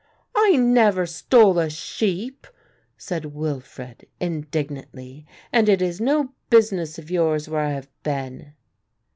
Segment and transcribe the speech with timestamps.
[0.35, 2.47] "I never stole a sheep,"
[2.97, 8.53] said Wilfred indignantly, "and it is no business of yours where I have been."